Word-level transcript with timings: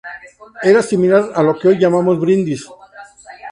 Era 0.71 0.81
similar 0.81 1.23
a 1.35 1.43
lo 1.43 1.53
que 1.59 1.67
hoy 1.67 1.77
llamamos 1.77 2.19
brindis. 2.19 2.67